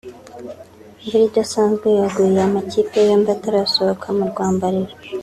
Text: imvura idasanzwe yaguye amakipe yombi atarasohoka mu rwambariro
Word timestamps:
imvura 1.03 1.25
idasanzwe 1.29 1.87
yaguye 1.99 2.39
amakipe 2.47 2.97
yombi 3.07 3.29
atarasohoka 3.37 4.07
mu 4.17 4.23
rwambariro 4.31 4.93